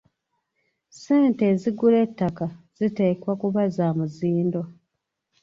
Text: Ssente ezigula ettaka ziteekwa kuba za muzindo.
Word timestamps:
Ssente 0.91 1.43
ezigula 1.53 1.97
ettaka 2.05 2.45
ziteekwa 2.77 3.33
kuba 3.41 3.61
za 3.75 3.87
muzindo. 3.97 4.61